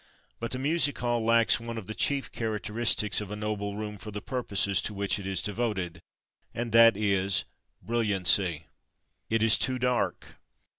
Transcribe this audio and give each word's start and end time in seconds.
But 0.39 0.49
the 0.49 0.57
Music 0.57 0.97
Hall 0.97 1.23
lacks 1.23 1.59
one 1.59 1.77
of 1.77 1.85
the 1.85 1.93
chief 1.93 2.31
characteristics 2.31 3.21
of 3.21 3.29
a 3.29 3.35
noble 3.35 3.77
room 3.77 3.99
for 3.99 4.09
the 4.09 4.19
purposes 4.19 4.81
to 4.81 4.95
which 4.95 5.19
it 5.19 5.27
is 5.27 5.43
devoted, 5.43 6.01
and 6.55 6.71
that 6.71 6.97
is 6.97 7.45
brilliancy. 7.83 8.65
It 9.29 9.43
is 9.43 9.59
too 9.59 9.77
dark. 9.77 10.37